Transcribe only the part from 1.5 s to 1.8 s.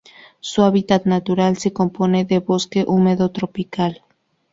se